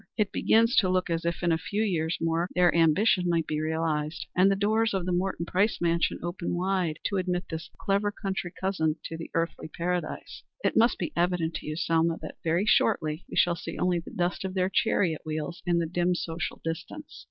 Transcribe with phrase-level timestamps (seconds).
[0.17, 3.61] It begins to look as if, in a few years more, their ambition might be
[3.61, 8.11] realized, and the doors of the Morton Price mansion open wide to admit this clever
[8.11, 10.41] country cousin to the earthly paradise.
[10.63, 14.09] It must be evident to you, Selma, that very shortly we shall see only the
[14.09, 17.19] dust of their chariot wheels in the dim social distance.